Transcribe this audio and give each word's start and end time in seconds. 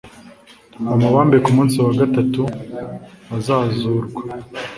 bamubambe 0.85 1.37
ku 1.45 1.49
munsi 1.57 1.75
wa 1.85 1.93
gatatu 2.01 2.41
azazurwa 3.37 4.21